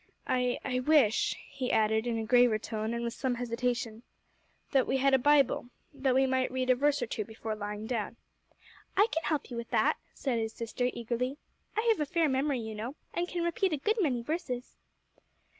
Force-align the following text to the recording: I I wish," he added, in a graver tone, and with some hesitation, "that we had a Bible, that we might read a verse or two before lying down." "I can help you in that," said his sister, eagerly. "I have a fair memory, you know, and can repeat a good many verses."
I 0.25 0.57
I 0.65 0.79
wish," 0.79 1.35
he 1.47 1.71
added, 1.71 2.07
in 2.07 2.17
a 2.17 2.25
graver 2.25 2.57
tone, 2.57 2.91
and 2.95 3.03
with 3.03 3.13
some 3.13 3.35
hesitation, 3.35 4.01
"that 4.71 4.87
we 4.87 4.97
had 4.97 5.13
a 5.13 5.19
Bible, 5.19 5.67
that 5.93 6.15
we 6.15 6.25
might 6.25 6.49
read 6.51 6.71
a 6.71 6.75
verse 6.75 7.03
or 7.03 7.05
two 7.05 7.23
before 7.23 7.53
lying 7.53 7.85
down." 7.85 8.15
"I 8.97 9.05
can 9.11 9.21
help 9.25 9.51
you 9.51 9.59
in 9.59 9.65
that," 9.69 9.97
said 10.15 10.39
his 10.39 10.53
sister, 10.53 10.89
eagerly. 10.91 11.37
"I 11.77 11.85
have 11.91 11.99
a 11.99 12.11
fair 12.11 12.27
memory, 12.27 12.61
you 12.61 12.73
know, 12.73 12.95
and 13.13 13.27
can 13.27 13.43
repeat 13.43 13.73
a 13.73 13.77
good 13.77 14.01
many 14.01 14.23
verses." 14.23 14.75